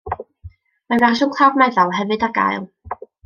[0.93, 2.69] Mae fersiwn clawr meddal hefyd ar gael.